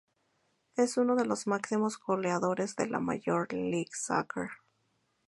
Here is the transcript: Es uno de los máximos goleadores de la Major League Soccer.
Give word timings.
Es 0.77 0.97
uno 0.97 1.15
de 1.15 1.25
los 1.27 1.45
máximos 1.45 1.99
goleadores 1.99 2.75
de 2.75 2.87
la 2.87 2.99
Major 2.99 3.53
League 3.53 3.91
Soccer. 3.93 4.49